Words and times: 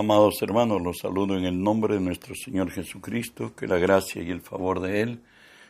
Amados 0.00 0.40
hermanos, 0.40 0.80
los 0.80 0.96
saludo 0.96 1.36
en 1.36 1.44
el 1.44 1.62
nombre 1.62 1.96
de 1.96 2.00
nuestro 2.00 2.34
Señor 2.34 2.70
Jesucristo, 2.70 3.54
que 3.54 3.66
la 3.66 3.76
gracia 3.76 4.22
y 4.22 4.30
el 4.30 4.40
favor 4.40 4.80
de 4.80 5.02
Él 5.02 5.20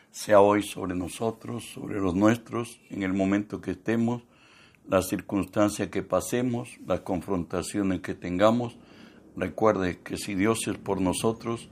sea 0.09 0.39
hoy 0.39 0.63
sobre 0.63 0.95
nosotros, 0.95 1.65
sobre 1.73 1.99
los 1.99 2.15
nuestros, 2.15 2.79
en 2.89 3.03
el 3.03 3.11
momento 3.11 3.59
que 3.59 3.71
estemos, 3.71 4.23
la 4.87 5.01
circunstancia 5.01 5.91
que 5.91 6.01
pasemos, 6.01 6.69
las 6.87 7.01
confrontaciones 7.01 7.99
que 7.99 8.13
tengamos. 8.13 8.77
Recuerde 9.35 9.99
que 9.99 10.15
si 10.15 10.33
Dios 10.33 10.65
es 10.65 10.77
por 10.77 11.01
nosotros, 11.01 11.67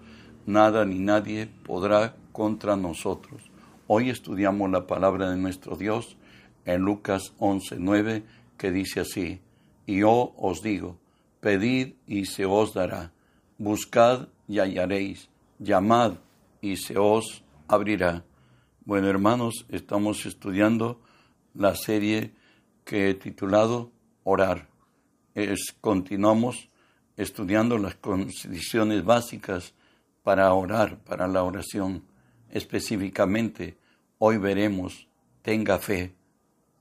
nada 0.45 0.83
ni 0.83 0.99
nadie 0.99 1.47
podrá 1.63 2.17
contra 2.33 2.75
nosotros. 2.75 3.41
Hoy 3.87 4.09
estudiamos 4.09 4.69
la 4.69 4.85
palabra 4.85 5.29
de 5.29 5.37
nuestro 5.37 5.77
Dios 5.77 6.17
en 6.65 6.81
Lucas 6.81 7.31
11:9, 7.39 8.23
que 8.57 8.69
dice 8.69 8.99
así, 8.99 9.39
y 9.85 9.99
yo 9.99 10.33
os 10.35 10.61
digo, 10.61 10.97
Pedid 11.39 11.93
y 12.05 12.25
se 12.25 12.45
os 12.45 12.73
dará. 12.73 13.11
Buscad 13.57 14.27
y 14.47 14.59
hallaréis. 14.59 15.29
Llamad 15.59 16.15
y 16.61 16.77
se 16.77 16.97
os 16.97 17.43
abrirá. 17.67 18.23
Bueno, 18.85 19.07
hermanos, 19.07 19.65
estamos 19.69 20.25
estudiando 20.25 21.01
la 21.53 21.75
serie 21.75 22.33
que 22.83 23.09
he 23.09 23.13
titulado 23.13 23.91
Orar. 24.23 24.67
Continuamos 25.79 26.69
estudiando 27.15 27.77
las 27.77 27.95
condiciones 27.95 29.05
básicas 29.05 29.73
para 30.23 30.53
orar, 30.53 30.99
para 30.99 31.27
la 31.27 31.43
oración. 31.43 32.03
Específicamente, 32.49 33.77
hoy 34.17 34.37
veremos, 34.37 35.07
tenga 35.41 35.79
fe. 35.79 36.13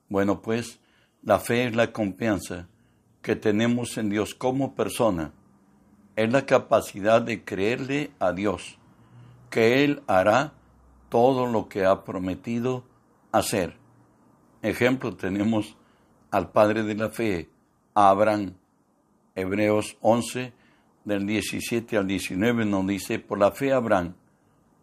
Bueno, 0.08 0.40
pues, 0.40 0.80
la 1.22 1.38
fe 1.38 1.66
es 1.66 1.76
la 1.76 1.92
confianza 1.92 2.68
que 3.28 3.36
tenemos 3.36 3.98
en 3.98 4.08
Dios 4.08 4.34
como 4.34 4.74
persona 4.74 5.32
es 6.16 6.32
la 6.32 6.46
capacidad 6.46 7.20
de 7.20 7.44
creerle 7.44 8.10
a 8.18 8.32
Dios, 8.32 8.78
que 9.50 9.84
Él 9.84 10.02
hará 10.06 10.54
todo 11.10 11.44
lo 11.44 11.68
que 11.68 11.84
ha 11.84 12.04
prometido 12.04 12.84
hacer. 13.30 13.76
Ejemplo, 14.62 15.14
tenemos 15.14 15.76
al 16.30 16.52
Padre 16.52 16.84
de 16.84 16.94
la 16.94 17.10
Fe, 17.10 17.50
Abraham. 17.92 18.54
Hebreos 19.34 19.98
11, 20.00 20.54
del 21.04 21.26
17 21.26 21.98
al 21.98 22.06
19 22.06 22.64
nos 22.64 22.86
dice, 22.86 23.18
por 23.18 23.38
la 23.38 23.50
fe 23.50 23.74
Abraham, 23.74 24.14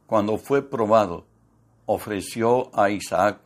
cuando 0.06 0.38
fue 0.38 0.62
probado, 0.62 1.26
ofreció 1.88 2.70
a 2.80 2.92
Isaac, 2.92 3.40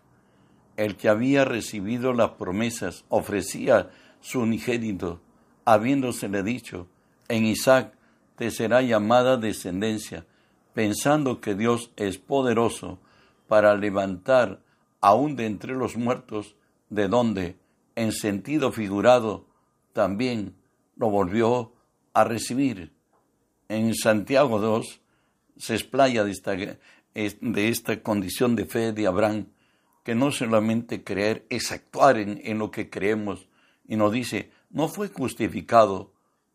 el 0.76 0.98
que 0.98 1.08
había 1.08 1.46
recibido 1.46 2.12
las 2.12 2.32
promesas, 2.32 3.06
ofrecía 3.08 3.92
su 4.22 4.42
unigénito, 4.42 5.22
habiéndosele 5.66 6.44
dicho, 6.44 6.88
en 7.28 7.46
Isaac 7.46 7.94
te 8.36 8.52
será 8.52 8.82
llamada 8.82 9.38
descendencia, 9.38 10.26
pensando 10.74 11.42
que 11.42 11.56
Dios 11.56 11.92
es 11.98 12.18
poderoso 12.18 13.00
para 13.48 13.76
levantar 13.76 14.62
aún 15.02 15.36
de 15.36 15.46
entre 15.46 15.74
los 15.74 15.98
muertos, 15.98 16.56
de 16.90 17.08
donde, 17.08 17.58
en 17.96 18.12
sentido 18.12 18.72
figurado, 18.72 19.46
también 19.94 20.56
lo 20.96 21.10
volvió 21.10 21.74
a 22.14 22.24
recibir. 22.24 22.94
En 23.68 23.94
Santiago 23.94 24.60
2 24.60 25.02
se 25.58 25.74
explaya 25.74 26.24
de 26.24 26.32
esta, 26.32 26.56
de 26.56 27.68
esta 27.68 28.02
condición 28.02 28.56
de 28.56 28.66
fe 28.66 28.94
de 28.94 29.08
Abraham, 29.08 29.48
que 30.04 30.16
no 30.16 30.32
solamente 30.32 31.04
creer 31.04 31.46
es 31.50 31.72
actuar 31.72 32.18
en, 32.18 32.40
en 32.44 32.58
lo 32.58 32.72
que 32.72 32.90
creemos, 32.90 33.49
y 33.90 33.98
nos 33.98 34.14
dice, 34.14 34.52
no 34.70 34.88
fue 34.88 35.10
justificado 35.10 36.14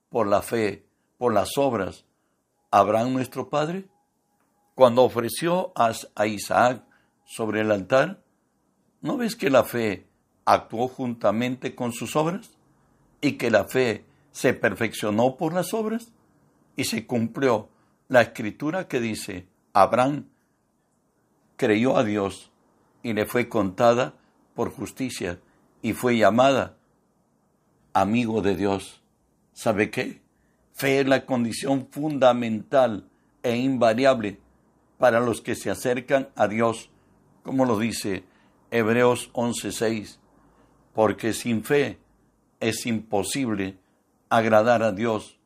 por 0.09 0.29
la 0.29 0.41
fe, 0.41 0.87
por 1.19 1.35
las 1.35 1.59
obras, 1.59 2.05
Abraham 2.71 3.13
nuestro 3.13 3.51
Padre, 3.51 3.89
cuando 4.77 5.03
ofreció 5.03 5.73
a 5.75 6.27
Isaac 6.27 6.85
sobre 7.25 7.63
el 7.63 7.73
altar, 7.73 8.23
¿no 9.01 9.17
ves 9.17 9.35
que 9.35 9.51
la 9.51 9.65
fe 9.65 10.07
actuó 10.45 10.87
juntamente 10.87 11.75
con 11.75 11.93
sus 11.93 12.15
obras? 12.15 12.51
Y 13.21 13.33
que 13.33 13.51
la 13.51 13.65
fe 13.65 14.05
se 14.31 14.55
perfeccionó 14.55 15.37
por 15.37 15.55
las 15.55 15.75
obras 15.75 16.13
y 16.77 16.85
se 16.85 17.05
cumplió 17.05 17.69
la 18.07 18.23
escritura 18.23 18.87
que 18.87 19.01
dice, 19.01 19.49
Abraham 19.73 20.29
creyó 21.57 21.97
a 21.97 22.05
Dios 22.05 22.53
y 23.03 23.13
le 23.13 23.27
fue 23.27 23.49
contada 23.49 24.15
por 24.55 24.71
justicia 24.71 25.41
y 25.83 25.95
fue 25.95 26.17
llamada 26.17 26.77
amigo 27.95 28.43
de 28.43 28.57
Dios. 28.57 29.01
¿Sabe 29.55 29.91
qué? 29.91 30.21
Fe 30.75 31.01
es 31.01 31.07
la 31.07 31.25
condición 31.25 31.89
fundamental 31.91 33.09
e 33.43 33.57
invariable 33.57 34.41
para 34.99 35.21
los 35.21 35.41
que 35.41 35.55
se 35.55 35.71
acercan 35.71 36.29
a 36.35 36.49
Dios, 36.49 36.91
como 37.43 37.65
lo 37.65 37.79
dice 37.79 38.25
Hebreos 38.71 39.31
11:6, 39.33 40.19
porque 40.93 41.33
sin 41.33 41.63
fe 41.63 41.99
es 42.59 42.87
imposible 42.87 43.79
agradar 44.29 44.83
a 44.83 44.93
Dios, 44.93 45.39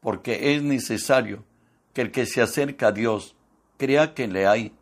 porque 0.00 0.54
es 0.54 0.62
necesario 0.62 1.44
que 1.94 2.02
el 2.02 2.10
que 2.10 2.26
se 2.26 2.42
acerca 2.42 2.88
a 2.88 2.92
Dios 2.92 3.36
crea 3.78 4.14
que 4.14 4.28
le 4.28 4.46
hay 4.46 4.72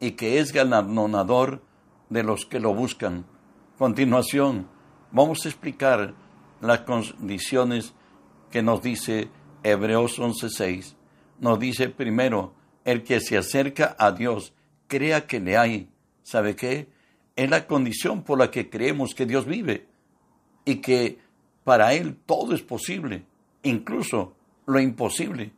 y 0.00 0.12
que 0.12 0.38
es 0.38 0.52
galardonador 0.52 1.62
de 2.08 2.22
los 2.22 2.46
que 2.46 2.60
lo 2.60 2.74
buscan. 2.74 3.26
Continuación, 3.76 4.68
vamos 5.10 5.44
a 5.44 5.48
explicar 5.48 6.14
las 6.62 6.80
condiciones 6.80 7.92
que 8.50 8.62
nos 8.62 8.82
dice 8.82 9.28
Hebreos 9.62 10.18
11:6. 10.18 10.94
Nos 11.40 11.58
dice 11.58 11.88
primero, 11.88 12.54
el 12.84 13.02
que 13.02 13.20
se 13.20 13.36
acerca 13.36 13.96
a 13.98 14.12
Dios, 14.12 14.54
crea 14.86 15.26
que 15.26 15.40
le 15.40 15.56
hay. 15.56 15.88
¿Sabe 16.22 16.54
qué? 16.54 16.88
Es 17.34 17.50
la 17.50 17.66
condición 17.66 18.22
por 18.22 18.38
la 18.38 18.50
que 18.50 18.70
creemos 18.70 19.14
que 19.14 19.26
Dios 19.26 19.46
vive 19.46 19.86
y 20.64 20.76
que 20.76 21.18
para 21.64 21.94
Él 21.94 22.16
todo 22.26 22.54
es 22.54 22.62
posible, 22.62 23.24
incluso 23.62 24.36
lo 24.66 24.80
imposible. 24.80 25.52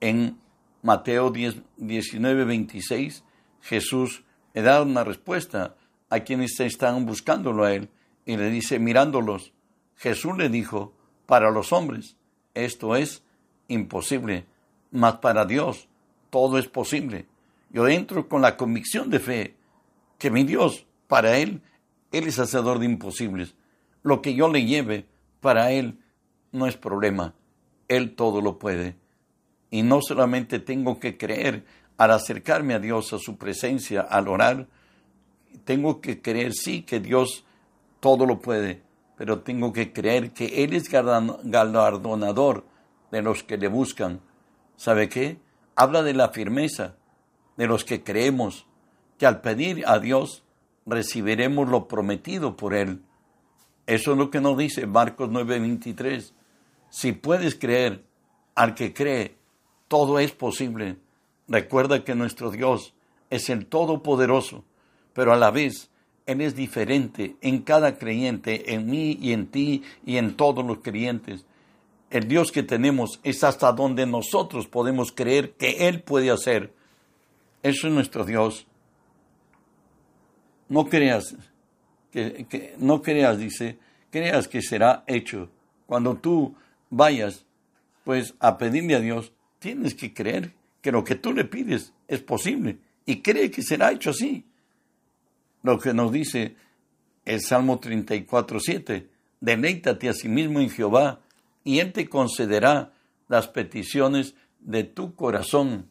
En 0.00 0.38
Mateo 0.82 1.30
10, 1.30 1.56
19, 1.76 2.44
26, 2.44 3.24
Jesús 3.62 4.24
le 4.54 4.62
da 4.62 4.82
una 4.82 5.04
respuesta 5.04 5.76
a 6.08 6.20
quienes 6.20 6.58
están 6.60 7.04
buscándolo 7.04 7.64
a 7.64 7.74
Él 7.74 7.90
y 8.24 8.36
le 8.36 8.50
dice, 8.50 8.78
mirándolos, 8.78 9.52
Jesús 9.98 10.36
le 10.38 10.48
dijo, 10.48 10.94
para 11.26 11.50
los 11.50 11.72
hombres 11.72 12.16
esto 12.54 12.96
es 12.96 13.22
imposible, 13.68 14.46
mas 14.90 15.16
para 15.16 15.44
Dios 15.44 15.88
todo 16.30 16.58
es 16.58 16.68
posible. 16.68 17.26
Yo 17.70 17.86
entro 17.88 18.28
con 18.28 18.40
la 18.40 18.56
convicción 18.56 19.10
de 19.10 19.18
fe 19.20 19.56
que 20.18 20.30
mi 20.30 20.44
Dios, 20.44 20.86
para 21.06 21.38
Él, 21.38 21.62
Él 22.12 22.26
es 22.26 22.38
hacedor 22.38 22.78
de 22.78 22.86
imposibles. 22.86 23.54
Lo 24.02 24.22
que 24.22 24.34
yo 24.34 24.48
le 24.48 24.64
lleve, 24.64 25.06
para 25.40 25.72
Él 25.72 25.98
no 26.52 26.66
es 26.66 26.76
problema. 26.76 27.34
Él 27.88 28.14
todo 28.14 28.40
lo 28.40 28.58
puede. 28.58 28.96
Y 29.70 29.82
no 29.82 30.00
solamente 30.00 30.60
tengo 30.60 30.98
que 30.98 31.18
creer 31.18 31.64
al 31.96 32.12
acercarme 32.12 32.74
a 32.74 32.78
Dios, 32.78 33.12
a 33.12 33.18
su 33.18 33.36
presencia, 33.36 34.00
al 34.00 34.28
orar, 34.28 34.68
tengo 35.64 36.00
que 36.00 36.22
creer 36.22 36.54
sí 36.54 36.82
que 36.82 37.00
Dios 37.00 37.44
todo 38.00 38.24
lo 38.24 38.40
puede, 38.40 38.82
pero 39.18 39.40
tengo 39.40 39.72
que 39.72 39.92
creer 39.92 40.32
que 40.32 40.62
Él 40.62 40.72
es 40.74 40.88
galardonador 40.88 42.64
de 43.10 43.20
los 43.20 43.42
que 43.42 43.58
le 43.58 43.66
buscan. 43.66 44.20
¿Sabe 44.76 45.08
qué? 45.08 45.40
Habla 45.74 46.04
de 46.04 46.14
la 46.14 46.28
firmeza 46.28 46.94
de 47.56 47.66
los 47.66 47.84
que 47.84 48.04
creemos 48.04 48.66
que 49.18 49.26
al 49.26 49.40
pedir 49.40 49.82
a 49.88 49.98
Dios 49.98 50.44
recibiremos 50.86 51.68
lo 51.68 51.88
prometido 51.88 52.56
por 52.56 52.74
Él. 52.74 53.02
Eso 53.86 54.12
es 54.12 54.18
lo 54.18 54.30
que 54.30 54.40
nos 54.40 54.56
dice 54.56 54.86
Marcos 54.86 55.28
9:23. 55.30 56.32
Si 56.88 57.10
puedes 57.10 57.56
creer 57.56 58.04
al 58.54 58.76
que 58.76 58.94
cree, 58.94 59.36
todo 59.88 60.20
es 60.20 60.30
posible. 60.30 60.96
Recuerda 61.48 62.04
que 62.04 62.14
nuestro 62.14 62.52
Dios 62.52 62.94
es 63.30 63.50
el 63.50 63.66
Todopoderoso, 63.66 64.64
pero 65.12 65.32
a 65.32 65.36
la 65.36 65.50
vez 65.50 65.90
él 66.28 66.42
es 66.42 66.54
diferente 66.54 67.36
en 67.40 67.62
cada 67.62 67.96
creyente, 67.96 68.74
en 68.74 68.90
mí 68.90 69.18
y 69.18 69.32
en 69.32 69.46
ti 69.46 69.82
y 70.04 70.18
en 70.18 70.36
todos 70.36 70.62
los 70.62 70.80
creyentes. 70.80 71.46
El 72.10 72.28
Dios 72.28 72.52
que 72.52 72.62
tenemos 72.62 73.18
es 73.22 73.42
hasta 73.44 73.72
donde 73.72 74.04
nosotros 74.04 74.66
podemos 74.66 75.10
creer 75.10 75.52
que 75.52 75.88
Él 75.88 76.02
puede 76.02 76.30
hacer. 76.30 76.74
Eso 77.62 77.86
es 77.86 77.94
nuestro 77.94 78.26
Dios. 78.26 78.66
No 80.68 80.84
creas, 80.84 81.34
que, 82.12 82.74
no 82.76 83.00
creas, 83.00 83.38
dice, 83.38 83.78
creas 84.10 84.48
que 84.48 84.60
será 84.60 85.04
hecho. 85.06 85.48
Cuando 85.86 86.18
tú 86.18 86.54
vayas, 86.90 87.46
pues, 88.04 88.34
a 88.38 88.58
pedirle 88.58 88.96
a 88.96 89.00
Dios, 89.00 89.32
tienes 89.60 89.94
que 89.94 90.12
creer 90.12 90.52
que 90.82 90.92
lo 90.92 91.04
que 91.04 91.14
tú 91.14 91.32
le 91.32 91.46
pides 91.46 91.94
es 92.06 92.20
posible 92.20 92.80
y 93.06 93.22
cree 93.22 93.50
que 93.50 93.62
será 93.62 93.92
hecho 93.92 94.10
así 94.10 94.44
lo 95.62 95.78
que 95.78 95.94
nos 95.94 96.12
dice 96.12 96.56
el 97.24 97.40
Salmo 97.40 97.78
34, 97.78 98.58
7. 98.60 99.08
Deleítate 99.40 100.08
a 100.08 100.14
sí 100.14 100.28
mismo 100.28 100.60
en 100.60 100.70
Jehová, 100.70 101.20
y 101.64 101.80
Él 101.80 101.92
te 101.92 102.08
concederá 102.08 102.92
las 103.28 103.48
peticiones 103.48 104.34
de 104.60 104.84
tu 104.84 105.14
corazón. 105.14 105.90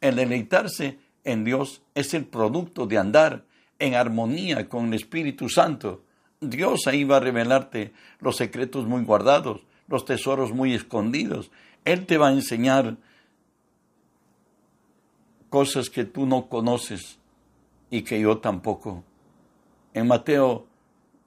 El 0.00 0.16
deleitarse 0.16 0.98
en 1.24 1.44
Dios 1.44 1.82
es 1.94 2.14
el 2.14 2.24
producto 2.24 2.86
de 2.86 2.98
andar 2.98 3.44
en 3.78 3.94
armonía 3.94 4.68
con 4.68 4.86
el 4.86 4.94
Espíritu 4.94 5.48
Santo. 5.48 6.02
Dios 6.40 6.86
ahí 6.86 7.04
va 7.04 7.18
a 7.18 7.20
revelarte 7.20 7.92
los 8.18 8.36
secretos 8.36 8.86
muy 8.86 9.04
guardados, 9.04 9.60
los 9.88 10.04
tesoros 10.04 10.52
muy 10.52 10.74
escondidos. 10.74 11.50
Él 11.84 12.06
te 12.06 12.16
va 12.16 12.28
a 12.28 12.32
enseñar 12.32 12.96
cosas 15.50 15.90
que 15.90 16.04
tú 16.04 16.26
no 16.26 16.48
conoces 16.48 17.19
y 17.90 18.02
que 18.02 18.20
yo 18.20 18.38
tampoco. 18.38 19.04
En 19.92 20.06
Mateo 20.06 20.66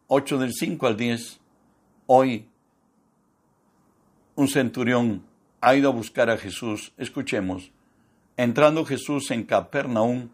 8 0.07 0.37
del 0.37 0.53
5 0.53 0.87
al 0.87 0.97
10, 0.97 1.39
hoy 2.07 2.47
un 4.35 4.47
centurión 4.47 5.23
ha 5.61 5.75
ido 5.75 5.89
a 5.89 5.93
buscar 5.93 6.29
a 6.29 6.37
Jesús. 6.37 6.93
Escuchemos. 6.97 7.71
Entrando 8.35 8.85
Jesús 8.85 9.29
en 9.31 9.43
Capernaum, 9.43 10.29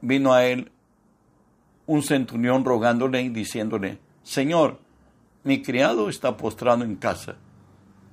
vino 0.00 0.32
a 0.32 0.46
él 0.46 0.70
un 1.86 2.02
centurión 2.02 2.64
rogándole 2.64 3.22
y 3.22 3.28
diciéndole, 3.28 3.98
Señor, 4.22 4.80
mi 5.44 5.62
criado 5.62 6.08
está 6.08 6.36
postrado 6.36 6.82
en 6.82 6.96
casa, 6.96 7.36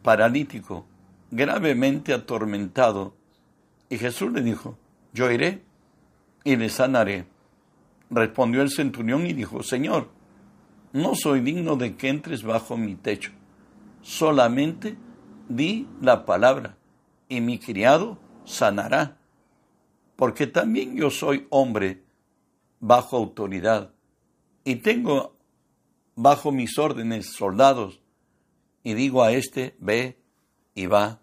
paralítico, 0.04 0.86
gravemente 1.32 2.14
atormentado. 2.14 3.16
Y 3.90 3.98
Jesús 3.98 4.32
le 4.32 4.42
dijo, 4.42 4.78
yo 5.14 5.32
iré 5.32 5.64
y 6.44 6.56
le 6.56 6.70
sanaré. 6.70 7.26
Respondió 8.10 8.62
el 8.62 8.70
centurión 8.70 9.26
y 9.26 9.34
dijo, 9.34 9.64
Señor, 9.64 10.10
no 10.92 11.16
soy 11.16 11.42
digno 11.42 11.76
de 11.76 11.96
que 11.96 12.10
entres 12.10 12.44
bajo 12.44 12.78
mi 12.78 12.96
techo, 12.96 13.32
solamente 14.02 14.96
di 15.50 15.88
la 16.02 16.26
palabra 16.26 16.78
y 17.28 17.42
mi 17.42 17.58
criado 17.58 18.20
sanará, 18.46 19.18
porque 20.16 20.46
también 20.46 20.96
yo 20.96 21.10
soy 21.10 21.48
hombre 21.50 22.04
bajo 22.80 23.18
autoridad 23.18 23.94
y 24.64 24.76
tengo 24.76 25.36
bajo 26.16 26.52
mis 26.52 26.78
órdenes 26.78 27.34
soldados. 27.34 28.02
Y 28.84 28.94
digo 28.94 29.24
a 29.24 29.32
este 29.32 29.76
ve 29.80 30.20
y 30.76 30.86
va. 30.86 31.22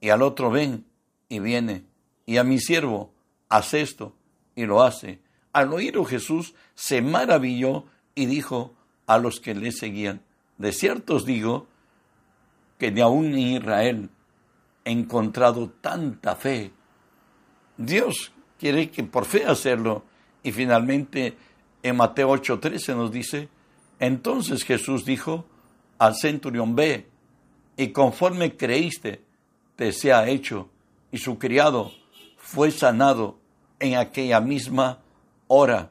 Y 0.00 0.10
al 0.10 0.22
otro 0.22 0.50
ven 0.50 0.86
y 1.28 1.40
viene. 1.40 1.84
Y 2.26 2.36
a 2.36 2.44
mi 2.44 2.58
siervo 2.58 3.12
haz 3.48 3.74
esto 3.74 4.16
y 4.54 4.64
lo 4.64 4.82
hace. 4.82 5.20
Al 5.52 5.72
oírlo 5.72 6.04
Jesús 6.04 6.54
se 6.74 7.02
maravilló 7.02 7.84
y 8.14 8.26
dijo 8.26 8.74
a 9.06 9.18
los 9.18 9.40
que 9.40 9.54
le 9.54 9.72
seguían, 9.72 10.22
de 10.58 10.72
cierto 10.72 11.16
os 11.16 11.26
digo 11.26 11.66
que 12.78 12.90
ni 12.90 13.00
aún 13.00 13.26
en 13.26 13.38
Israel 13.38 14.10
he 14.84 14.90
encontrado 14.90 15.70
tanta 15.80 16.36
fe. 16.36 16.72
Dios 17.76 18.32
quiere 18.58 18.90
que 18.90 19.02
por 19.04 19.24
fe 19.24 19.44
hacerlo. 19.44 20.04
Y 20.42 20.52
finalmente 20.52 21.36
en 21.82 21.96
Mateo 21.96 22.30
8:13 22.30 22.96
nos 22.96 23.12
dice, 23.12 23.48
entonces 23.98 24.64
Jesús 24.64 25.04
dijo 25.04 25.46
al 25.98 26.16
centurión, 26.16 26.74
ve, 26.74 27.08
y 27.76 27.88
conforme 27.88 28.56
creíste, 28.56 29.22
te 29.76 29.92
sea 29.92 30.28
hecho. 30.28 30.68
Y 31.10 31.18
su 31.18 31.38
criado 31.38 31.92
fue 32.36 32.70
sanado 32.70 33.38
en 33.78 33.96
aquella 33.96 34.40
misma 34.40 34.98
hora. 35.54 35.90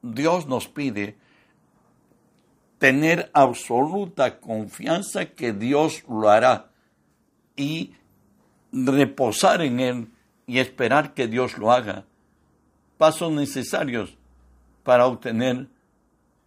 Dios 0.00 0.46
nos 0.46 0.68
pide 0.68 1.16
tener 2.78 3.30
absoluta 3.34 4.40
confianza 4.40 5.26
que 5.26 5.52
Dios 5.52 6.02
lo 6.08 6.30
hará 6.30 6.70
y 7.54 7.92
reposar 8.72 9.60
en 9.60 9.80
Él 9.80 10.08
y 10.46 10.58
esperar 10.58 11.12
que 11.12 11.28
Dios 11.28 11.58
lo 11.58 11.70
haga. 11.70 12.06
Pasos 12.96 13.30
necesarios 13.30 14.16
para 14.82 15.06
obtener 15.06 15.68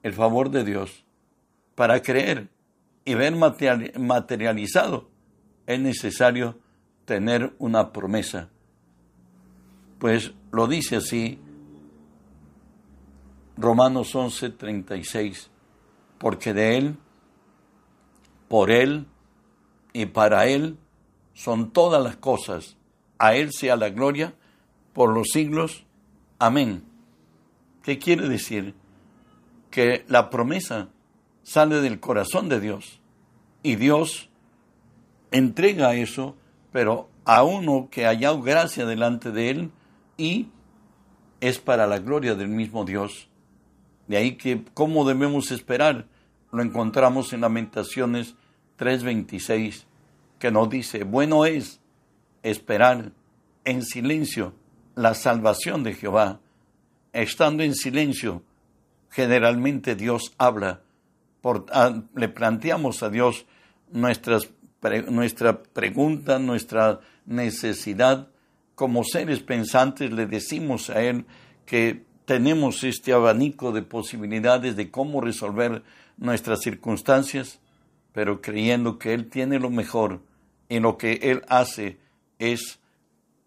el 0.02 0.14
favor 0.14 0.50
de 0.50 0.64
Dios, 0.64 1.06
para 1.76 2.02
creer 2.02 2.50
y 3.06 3.14
ver 3.14 3.36
materializado, 3.36 5.10
es 5.68 5.80
necesario 5.80 6.60
tener 7.06 7.54
una 7.60 7.94
promesa. 7.94 8.50
Pues 10.00 10.34
lo 10.52 10.68
dice 10.68 10.98
así 10.98 11.40
Romanos 13.57 14.13
11, 14.13 14.50
36, 14.52 15.50
porque 16.18 16.54
de 16.54 16.78
Él, 16.78 16.98
por 18.48 18.72
Él 18.72 19.07
y 19.94 20.07
para 20.07 20.48
Él 20.48 20.78
son 21.34 21.72
todas 21.72 22.04
las 22.04 22.18
cosas. 22.18 22.78
A 23.18 23.36
Él 23.36 23.52
sea 23.52 23.75
la 23.75 23.90
gloria 23.90 24.34
por 24.94 25.13
los 25.13 25.30
siglos. 25.31 25.86
Amén. 26.40 26.84
¿Qué 27.81 27.98
quiere 27.98 28.28
decir? 28.28 28.75
Que 29.72 30.06
la 30.08 30.30
promesa 30.30 30.90
sale 31.44 31.81
del 31.81 32.00
corazón 32.00 32.50
de 32.50 32.60
Dios 32.60 33.00
y 33.63 33.75
Dios 33.75 34.30
entrega 35.31 35.96
eso, 35.96 36.36
pero 36.72 37.10
a 37.25 37.44
uno 37.44 37.90
que 37.90 38.06
haya 38.06 38.34
gracia 38.34 38.86
delante 38.86 39.31
de 39.31 39.50
Él, 39.50 39.72
y 40.18 40.50
es 41.42 41.60
para 41.60 41.88
la 41.88 42.00
gloria 42.00 42.36
del 42.36 42.48
mismo 42.48 42.86
Dios. 42.86 43.28
De 44.07 44.18
ahí 44.18 44.36
que, 44.36 44.63
¿cómo 44.74 45.06
debemos 45.06 45.52
esperar? 45.52 46.07
Lo 46.52 46.62
encontramos 46.62 47.34
en 47.34 47.42
Lamentaciones 47.42 48.36
3:26, 48.78 49.86
que 50.40 50.52
nos 50.52 50.69
dice, 50.69 51.04
bueno 51.04 51.46
es 51.46 51.80
esperar 52.44 53.12
en 53.63 53.84
silencio 53.84 54.54
la 54.96 55.13
salvación 55.13 55.84
de 55.84 55.94
Jehová. 55.94 56.40
Estando 57.13 57.63
en 57.63 57.74
silencio, 57.75 58.44
generalmente 59.10 59.96
Dios 59.96 60.34
habla. 60.38 60.81
Ah, 61.72 62.01
le 62.16 62.30
planteamos 62.30 63.04
a 63.04 63.10
Dios 63.10 63.46
nuestras, 63.92 64.50
nuestra 65.10 65.62
pregunta, 65.62 66.40
nuestra 66.40 67.00
necesidad, 67.25 68.30
como 68.74 69.04
seres 69.04 69.40
pensantes 69.42 70.12
le 70.12 70.25
decimos 70.25 70.90
a 70.90 71.01
Él 71.01 71.25
que 71.66 72.05
tenemos 72.25 72.83
este 72.83 73.13
abanico 73.13 73.72
de 73.72 73.81
posibilidades 73.81 74.75
de 74.75 74.91
cómo 74.91 75.22
resolver 75.22 75.84
nuestras 76.17 76.62
circunstancias, 76.62 77.60
pero 78.12 78.41
creyendo 78.41 78.98
que 78.98 79.13
Él 79.13 79.29
tiene 79.29 79.60
lo 79.60 79.70
mejor 79.70 80.22
y 80.67 80.79
lo 80.79 80.98
que 80.98 81.20
Él 81.22 81.44
hace 81.48 81.98
es 82.39 82.79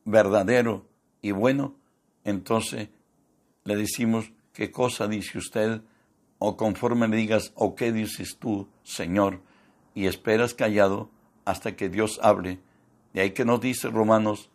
verdadero 0.05 0.87
y 1.21 1.33
bueno, 1.33 1.75
entonces 2.25 2.89
le 3.65 3.77
decimos, 3.77 4.31
¿qué 4.53 4.71
cosa 4.71 5.09
dice 5.09 5.39
usted? 5.39 5.83
O 6.39 6.57
conforme 6.57 7.09
le 7.09 7.17
digas, 7.17 7.53
¿o 7.55 7.75
qué 7.75 7.93
dices 7.93 8.37
tú, 8.39 8.69
Señor? 8.85 9.41
Y 9.95 10.07
esperas 10.07 10.55
callado 10.55 11.11
hasta 11.45 11.75
que 11.75 11.89
Dios 11.89 12.21
hable. 12.23 12.61
De 13.13 13.23
ahí 13.23 13.31
que 13.33 13.45
nos 13.45 13.61
dice 13.61 13.89
Romanos 13.89 14.51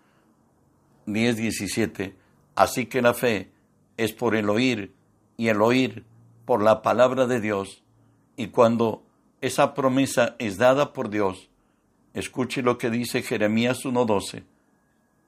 10, 1.05 1.35
17. 1.35 2.15
Así 2.55 2.85
que 2.85 3.01
la 3.01 3.13
fe 3.13 3.51
es 3.97 4.13
por 4.13 4.35
el 4.35 4.49
oír 4.49 4.93
y 5.37 5.47
el 5.47 5.61
oír 5.61 6.05
por 6.45 6.61
la 6.61 6.81
palabra 6.81 7.25
de 7.25 7.39
Dios. 7.39 7.83
Y 8.35 8.47
cuando 8.47 9.03
esa 9.41 9.73
promesa 9.73 10.35
es 10.39 10.57
dada 10.57 10.93
por 10.93 11.09
Dios, 11.09 11.49
escuche 12.13 12.61
lo 12.61 12.77
que 12.77 12.89
dice 12.89 13.21
Jeremías 13.21 13.79
1.12. 13.83 14.43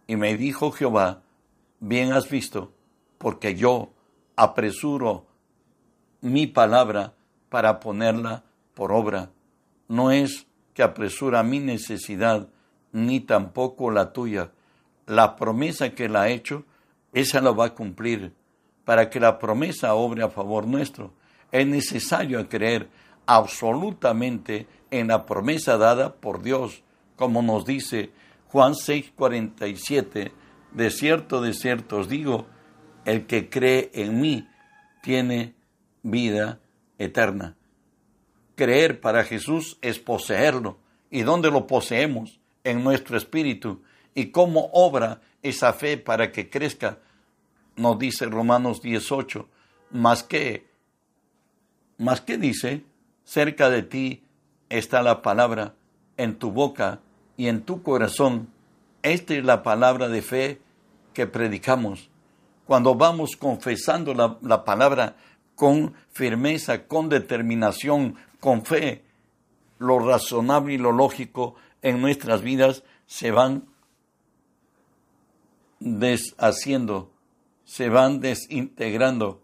Y 0.08 0.16
me 0.16 0.38
dijo 0.38 0.72
Jehová, 0.72 1.24
bien 1.80 2.14
has 2.14 2.30
visto, 2.30 2.74
porque 3.18 3.56
yo 3.56 3.92
apresuro 4.36 5.26
mi 6.22 6.48
palabra 6.48 7.14
para 7.50 7.80
ponerla 7.80 8.44
por 8.74 8.92
obra. 8.92 9.32
No 9.88 10.12
es 10.12 10.48
que 10.74 10.84
apresura 10.84 11.44
mi 11.44 11.60
necesidad, 11.60 12.50
ni 12.92 13.20
tampoco 13.20 13.92
la 13.92 14.14
tuya, 14.14 14.52
la 15.06 15.36
promesa 15.36 15.92
que 15.92 16.06
él 16.06 16.16
ha 16.16 16.30
hecho, 16.30 16.66
esa 17.14 17.42
la 17.42 17.52
va 17.52 17.66
a 17.66 17.74
cumplir. 17.74 18.34
Para 18.86 19.10
que 19.10 19.20
la 19.20 19.40
promesa 19.40 19.96
obre 19.96 20.24
a 20.24 20.30
favor 20.30 20.68
nuestro, 20.68 21.12
es 21.52 21.68
necesario 21.68 22.48
creer 22.48 22.88
absolutamente 23.26 24.68
en 24.92 25.08
la 25.08 25.26
promesa 25.26 25.78
dada 25.78 26.14
por 26.16 26.42
Dios, 26.42 26.84
como 27.16 27.42
nos 27.42 27.66
dice 27.66 28.12
Juan 28.48 28.74
6:47, 28.74 30.32
de 30.72 30.90
cierto, 30.90 31.42
de 31.42 31.54
cierto 31.54 31.98
os 31.98 32.08
digo, 32.08 32.46
el 33.06 33.26
que 33.26 33.50
cree 33.50 33.92
en 33.94 34.22
mí 34.22 34.48
tiene 35.02 35.54
vida 36.04 36.60
eterna. 36.98 37.56
Creer 38.56 39.02
para 39.02 39.24
Jesús 39.24 39.78
es 39.82 40.00
poseerlo. 40.00 40.78
¿Y 41.12 41.24
dónde 41.24 41.52
lo 41.52 41.68
poseemos? 41.68 42.40
En 42.64 42.84
nuestro 42.84 43.18
espíritu 43.18 43.82
y 44.14 44.28
cómo 44.28 44.70
obra 44.74 45.22
esa 45.44 45.74
fe 45.74 45.98
para 45.98 46.32
que 46.32 46.50
crezca. 46.50 47.00
Nos 47.76 48.00
dice 48.00 48.26
Romanos 48.26 48.82
18, 48.82 49.48
más 49.92 50.24
que, 50.24 50.68
más 51.98 52.22
que 52.22 52.38
dice, 52.38 52.84
cerca 53.24 53.70
de 53.70 53.84
ti 53.84 54.24
está 54.70 55.02
la 55.02 55.22
palabra, 55.22 55.76
en 56.18 56.38
tu 56.38 56.52
boca 56.52 57.02
y 57.38 57.48
en 57.48 57.62
tu 57.62 57.84
corazón. 57.84 58.50
Esta 59.02 59.36
es 59.36 59.44
la 59.44 59.64
palabra 59.64 60.08
de 60.08 60.22
fe 60.22 60.62
que 61.14 61.28
predicamos. 61.28 62.10
Cuando 62.66 62.96
vamos 62.96 63.36
confesando 63.36 64.14
la, 64.14 64.38
la 64.42 64.64
palabra 64.64 65.16
con 65.56 65.94
firmeza, 66.12 66.88
con 66.88 67.10
determinación, 67.10 68.16
con 68.40 68.66
fe, 68.66 69.04
lo 69.78 70.00
razonable 70.00 70.74
y 70.74 70.78
lo 70.78 70.92
lógico 70.92 71.56
en 71.82 72.02
nuestras 72.02 72.42
vidas 72.42 72.84
se 73.06 73.32
van 73.32 73.66
deshaciendo, 75.80 77.12
se 77.66 77.90
van 77.90 78.20
desintegrando 78.20 79.42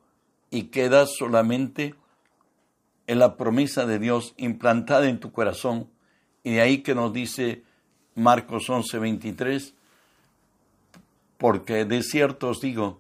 y 0.50 0.64
queda 0.66 1.06
solamente 1.08 1.96
en 3.08 3.20
la 3.20 3.36
promesa 3.36 3.86
de 3.86 4.00
Dios 4.00 4.34
implantada 4.38 5.10
en 5.10 5.20
tu 5.20 5.32
corazón. 5.32 5.90
Y 6.44 6.54
de 6.54 6.62
ahí 6.62 6.78
que 6.80 6.96
nos 6.96 7.12
dice 7.12 7.64
Marcos 8.16 8.70
11:23, 8.70 9.74
porque 11.38 11.86
de 11.86 12.04
cierto 12.04 12.50
os 12.50 12.62
digo 12.62 13.00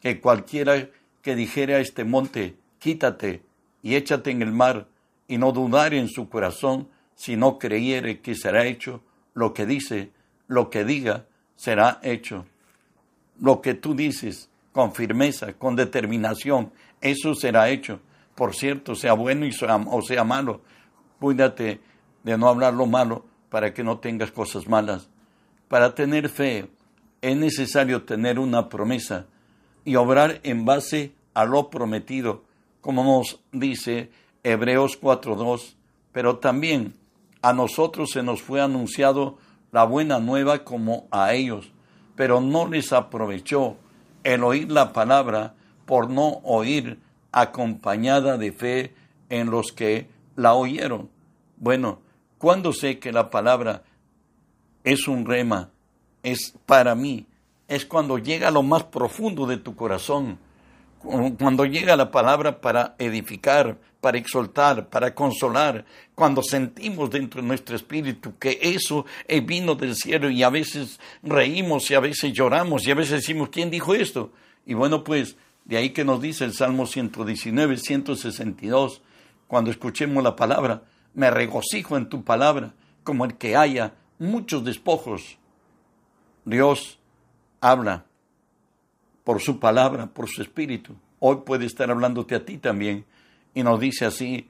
que 0.00 0.20
cualquiera 0.20 0.88
que 1.20 1.36
dijere 1.36 1.74
a 1.74 1.80
este 1.80 2.04
monte, 2.04 2.56
quítate 2.78 3.42
y 3.82 3.94
échate 3.94 4.30
en 4.30 4.42
el 4.42 4.52
mar, 4.52 4.88
y 5.28 5.38
no 5.38 5.52
dudare 5.52 5.98
en 5.98 6.08
su 6.08 6.28
corazón, 6.28 6.88
si 7.14 7.36
no 7.36 7.58
creyere 7.58 8.20
que 8.20 8.34
será 8.34 8.66
hecho 8.66 9.02
lo 9.34 9.54
que 9.54 9.66
dice, 9.66 10.10
lo 10.46 10.70
que 10.70 10.84
diga, 10.84 11.26
será 11.56 12.00
hecho. 12.02 12.46
Lo 13.40 13.62
que 13.62 13.74
tú 13.74 13.94
dices 13.94 14.50
con 14.72 14.94
firmeza, 14.94 15.52
con 15.54 15.76
determinación, 15.76 16.72
eso 17.00 17.34
será 17.34 17.68
hecho. 17.68 18.00
Por 18.34 18.54
cierto, 18.54 18.94
sea 18.94 19.12
bueno 19.12 19.46
o 19.90 20.02
sea 20.02 20.24
malo, 20.24 20.62
cuídate 21.20 21.80
de 22.22 22.38
no 22.38 22.48
hablar 22.48 22.74
lo 22.74 22.86
malo 22.86 23.24
para 23.50 23.74
que 23.74 23.84
no 23.84 23.98
tengas 23.98 24.32
cosas 24.32 24.66
malas. 24.66 25.08
Para 25.68 25.94
tener 25.94 26.28
fe 26.28 26.70
es 27.20 27.36
necesario 27.36 28.02
tener 28.02 28.38
una 28.38 28.68
promesa 28.68 29.26
y 29.84 29.96
obrar 29.96 30.40
en 30.42 30.64
base 30.64 31.12
a 31.34 31.44
lo 31.44 31.70
prometido, 31.70 32.44
como 32.80 33.04
nos 33.04 33.40
dice 33.52 34.10
Hebreos 34.42 35.00
4.2, 35.00 35.74
pero 36.12 36.38
también 36.38 36.94
a 37.42 37.52
nosotros 37.52 38.10
se 38.10 38.22
nos 38.22 38.42
fue 38.42 38.60
anunciado 38.60 39.38
la 39.70 39.84
buena 39.84 40.18
nueva 40.18 40.64
como 40.64 41.06
a 41.10 41.32
ellos, 41.34 41.72
pero 42.16 42.40
no 42.40 42.68
les 42.68 42.92
aprovechó 42.92 43.76
el 44.24 44.44
oír 44.44 44.70
la 44.70 44.92
palabra 44.92 45.54
por 45.86 46.10
no 46.10 46.40
oír 46.44 46.98
acompañada 47.32 48.38
de 48.38 48.52
fe 48.52 48.94
en 49.28 49.50
los 49.50 49.72
que 49.72 50.08
la 50.36 50.54
oyeron. 50.54 51.08
Bueno, 51.56 52.00
cuando 52.38 52.72
sé 52.72 52.98
que 52.98 53.12
la 53.12 53.30
palabra 53.30 53.82
es 54.84 55.08
un 55.08 55.24
rema, 55.24 55.70
es 56.22 56.54
para 56.66 56.94
mí, 56.94 57.26
es 57.68 57.86
cuando 57.86 58.18
llega 58.18 58.48
a 58.48 58.52
lo 58.52 58.62
más 58.62 58.84
profundo 58.84 59.46
de 59.46 59.56
tu 59.56 59.74
corazón, 59.76 60.38
cuando 61.02 61.64
llega 61.64 61.96
la 61.96 62.10
palabra 62.10 62.60
para 62.60 62.94
edificar, 62.98 63.78
para 64.00 64.18
exaltar, 64.18 64.88
para 64.88 65.14
consolar, 65.14 65.84
cuando 66.14 66.42
sentimos 66.42 67.10
dentro 67.10 67.40
de 67.42 67.48
nuestro 67.48 67.76
espíritu 67.76 68.38
que 68.38 68.58
eso 68.60 69.04
vino 69.44 69.74
del 69.74 69.96
cielo 69.96 70.30
y 70.30 70.42
a 70.42 70.50
veces 70.50 71.00
reímos 71.22 71.90
y 71.90 71.94
a 71.94 72.00
veces 72.00 72.32
lloramos 72.32 72.86
y 72.86 72.90
a 72.90 72.94
veces 72.94 73.20
decimos, 73.20 73.48
¿quién 73.50 73.70
dijo 73.70 73.94
esto? 73.94 74.32
Y 74.64 74.74
bueno, 74.74 75.02
pues 75.02 75.36
de 75.64 75.76
ahí 75.76 75.90
que 75.90 76.04
nos 76.04 76.20
dice 76.20 76.44
el 76.44 76.52
Salmo 76.52 76.86
119, 76.86 77.76
162, 77.76 79.02
cuando 79.46 79.70
escuchemos 79.70 80.22
la 80.22 80.36
palabra, 80.36 80.82
me 81.14 81.30
regocijo 81.30 81.96
en 81.96 82.08
tu 82.08 82.24
palabra, 82.24 82.74
como 83.04 83.24
el 83.24 83.34
que 83.36 83.56
haya 83.56 83.94
muchos 84.18 84.64
despojos. 84.64 85.38
Dios 86.44 86.98
habla 87.60 88.06
por 89.24 89.40
su 89.40 89.58
palabra, 89.58 90.06
por 90.06 90.28
su 90.28 90.42
espíritu. 90.42 90.94
Hoy 91.18 91.38
puede 91.46 91.66
estar 91.66 91.90
hablándote 91.90 92.34
a 92.34 92.44
ti 92.44 92.58
también. 92.58 93.04
Y 93.54 93.62
nos 93.62 93.78
dice 93.80 94.06
así, 94.06 94.48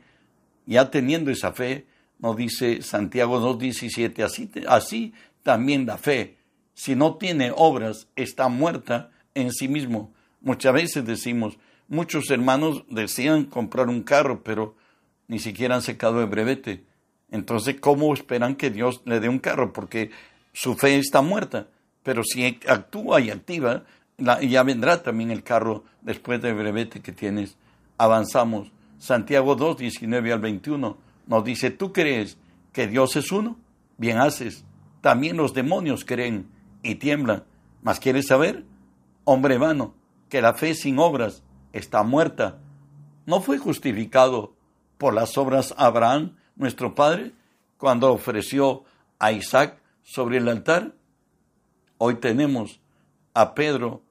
ya 0.67 0.91
teniendo 0.91 1.31
esa 1.31 1.53
fe, 1.53 1.87
nos 2.19 2.37
dice 2.37 2.83
Santiago 2.83 3.41
2.17, 3.41 4.67
así, 4.69 5.13
también 5.43 5.87
la 5.87 5.99
fe, 5.99 6.37
si 6.75 6.95
no 6.95 7.17
tiene 7.17 7.53
obras, 7.55 8.09
está 8.17 8.49
muerta 8.49 9.11
en 9.35 9.53
sí 9.53 9.69
mismo. 9.69 10.13
Muchas 10.41 10.73
veces 10.73 11.05
decimos, 11.05 11.59
muchos 11.89 12.31
hermanos 12.31 12.85
desean 12.89 13.45
comprar 13.45 13.89
un 13.89 14.03
carro, 14.03 14.43
pero 14.43 14.77
ni 15.29 15.39
siquiera 15.39 15.75
han 15.75 15.83
secado 15.83 16.21
el 16.21 16.27
brevete. 16.27 16.85
Entonces, 17.31 17.77
¿cómo 17.81 18.13
esperan 18.15 18.57
que 18.57 18.71
Dios 18.71 19.03
le 19.05 19.21
dé 19.21 19.29
un 19.29 19.39
carro? 19.39 19.73
Porque 19.73 20.11
su 20.53 20.75
fe 20.75 20.99
está 20.99 21.23
muerta. 21.23 21.69
Pero 22.03 22.23
si 22.25 22.59
actúa 22.67 23.21
y 23.21 23.31
activa, 23.31 23.85
ya 24.19 24.63
vendrá 24.63 25.03
también 25.03 25.31
el 25.31 25.43
carro 25.43 25.85
después 26.01 26.41
del 26.41 26.55
brevete 26.55 27.01
que 27.01 27.13
tienes. 27.13 27.57
Avanzamos. 27.99 28.73
Santiago 28.99 29.57
2, 29.57 29.79
19 29.79 30.33
al 30.33 30.39
21 30.41 30.97
nos 31.27 31.45
dice, 31.45 31.71
¿tú 31.71 31.93
crees 31.93 32.39
que 32.73 32.87
Dios 32.87 33.17
es 33.17 33.33
uno? 33.33 33.57
Bien 33.99 34.19
haces. 34.19 34.65
También 35.01 35.37
los 35.37 35.55
demonios 35.55 36.05
creen 36.05 36.49
y 36.83 36.97
tiemblan. 36.97 37.45
¿Mas 37.83 38.01
quieres 38.01 38.27
saber? 38.29 38.65
Hombre 39.25 39.59
vano, 39.59 39.95
que 40.29 40.43
la 40.43 40.55
fe 40.55 40.75
sin 40.75 40.99
obras 40.99 41.43
está 41.73 42.03
muerta. 42.03 42.59
¿No 43.27 43.41
fue 43.41 43.59
justificado 43.59 44.55
por 44.99 45.15
las 45.15 45.37
obras 45.39 45.75
Abraham, 45.77 46.37
nuestro 46.57 46.95
padre, 46.95 47.33
cuando 47.77 48.13
ofreció 48.13 48.85
a 49.19 49.33
Isaac 49.33 49.81
sobre 50.03 50.39
el 50.39 50.49
altar? 50.49 50.95
Hoy 51.99 52.17
tenemos 52.17 52.82
a 53.35 53.55
Pedro 53.55 54.03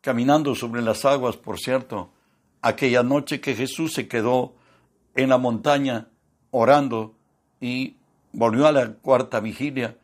caminando 0.00 0.54
sobre 0.54 0.82
las 0.82 1.04
aguas, 1.04 1.36
por 1.36 1.58
cierto, 1.58 2.10
aquella 2.62 3.02
noche 3.02 3.40
que 3.40 3.54
Jesús 3.54 3.92
se 3.92 4.08
quedó 4.08 4.54
en 5.14 5.28
la 5.28 5.38
montaña 5.38 6.08
orando 6.50 7.14
y 7.60 7.96
volvió 8.32 8.66
a 8.66 8.72
la 8.72 8.92
cuarta 8.92 9.40
vigilia 9.40 9.96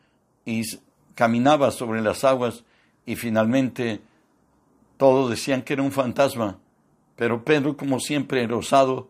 y 0.45 0.63
caminaba 1.15 1.71
sobre 1.71 2.03
las 2.03 2.25
aguas 2.25 2.65
y 3.07 3.17
finalmente 3.17 4.01
todos 4.97 5.31
decían 5.31 5.63
que 5.63 5.75
era 5.75 5.83
un 5.83 5.93
fantasma, 5.93 6.59
pero 7.17 7.45
Pedro, 7.45 7.77
como 7.77 8.01
siempre, 8.01 8.43
era 8.43 8.57
osado, 8.57 9.09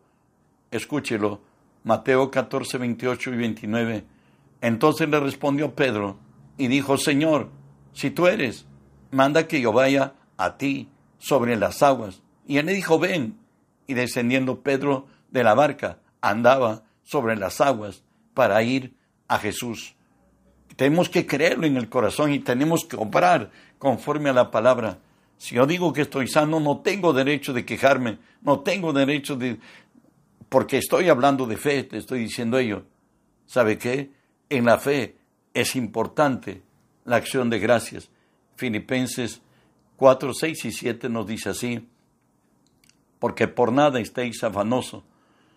escúchelo, 0.71 1.41
Mateo 1.85 2.31
14, 2.31 2.79
28 2.79 3.33
y 3.33 3.37
29. 3.37 4.05
Entonces 4.61 5.09
le 5.09 5.21
respondió 5.21 5.75
Pedro 5.75 6.17
y 6.59 6.69
dijo, 6.69 6.99
Señor, 6.99 7.49
si 7.93 8.11
tú 8.11 8.27
eres, 8.27 8.67
manda 9.11 9.47
que 9.49 9.61
yo 9.61 9.73
vaya 9.73 10.15
a 10.37 10.57
ti 10.57 10.89
sobre 11.19 11.57
las 11.57 11.83
aguas. 11.83 12.23
Y 12.47 12.59
él 12.59 12.67
le 12.67 12.75
dijo, 12.75 12.99
ven. 12.99 13.39
Y 13.87 13.95
descendiendo 13.95 14.61
Pedro 14.61 15.07
de 15.31 15.45
la 15.45 15.55
barca, 15.55 15.99
andaba 16.21 16.83
sobre 17.03 17.37
las 17.37 17.61
aguas 17.61 18.03
para 18.35 18.63
ir 18.63 18.95
a 19.29 19.39
Jesús. 19.39 19.95
Tenemos 20.77 21.09
que 21.09 21.27
creerlo 21.27 21.67
en 21.67 21.77
el 21.77 21.89
corazón 21.89 22.33
y 22.33 22.41
tenemos 22.41 22.85
que 22.85 22.97
obrar 22.97 23.51
conforme 23.79 24.31
a 24.31 24.35
la 24.35 24.51
palabra. 24.51 24.99
Si 25.39 25.55
yo 25.55 25.67
digo 25.67 25.93
que 25.93 26.03
estoy 26.03 26.29
sano, 26.29 26.61
no 26.61 26.81
tengo 26.81 27.13
derecho 27.13 27.53
de 27.53 27.65
quejarme, 27.65 28.19
no 28.43 28.61
tengo 28.61 28.93
derecho 28.93 29.37
de... 29.37 29.59
porque 30.49 30.79
estoy 30.79 31.09
hablando 31.09 31.47
de 31.47 31.57
fe, 31.57 31.85
te 31.85 31.99
estoy 31.99 32.21
diciendo 32.21 32.59
ello. 32.59 32.85
¿Sabe 33.47 33.79
qué? 33.79 34.11
En 34.51 34.65
la 34.65 34.79
fe 34.79 35.17
es 35.55 35.77
importante 35.77 36.63
la 37.05 37.17
acción 37.17 37.49
de 37.49 37.59
gracias. 37.59 38.11
Filipenses 38.57 39.43
4, 39.97 40.35
6 40.35 40.65
y 40.65 40.73
7 40.73 41.09
nos 41.09 41.27
dice 41.27 41.51
así, 41.51 41.89
porque 43.19 43.49
por 43.49 43.73
nada 43.73 44.01
estéis 44.01 44.43
afanosos, 44.45 45.05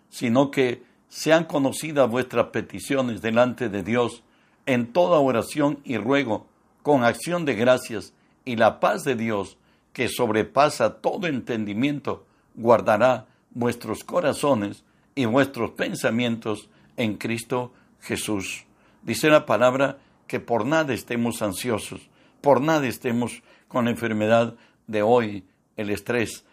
sino 0.08 0.50
que 0.50 0.82
sean 1.08 1.44
conocidas 1.44 2.08
vuestras 2.08 2.46
peticiones 2.46 3.20
delante 3.20 3.68
de 3.68 3.82
Dios 3.82 4.22
en 4.66 4.92
toda 4.92 5.18
oración 5.18 5.80
y 5.84 5.96
ruego, 5.96 6.46
con 6.82 7.04
acción 7.04 7.44
de 7.44 7.54
gracias, 7.54 8.14
y 8.44 8.56
la 8.56 8.80
paz 8.80 9.04
de 9.04 9.16
Dios, 9.16 9.58
que 9.92 10.08
sobrepasa 10.08 11.00
todo 11.00 11.26
entendimiento, 11.26 12.24
guardará 12.54 13.26
vuestros 13.50 14.04
corazones 14.04 14.84
y 15.14 15.24
vuestros 15.24 15.72
pensamientos 15.72 16.70
en 16.96 17.16
Cristo 17.16 17.72
Jesús. 18.00 18.64
Dice 19.02 19.28
la 19.28 19.46
palabra 19.46 19.98
que 20.26 20.40
por 20.40 20.64
nada 20.64 20.94
estemos 20.94 21.42
ansiosos, 21.42 22.08
por 22.40 22.60
nada 22.60 22.86
estemos 22.86 23.42
con 23.68 23.84
la 23.84 23.90
enfermedad 23.90 24.56
de 24.86 25.02
hoy, 25.02 25.44
el 25.76 25.90
estrés, 25.90 26.44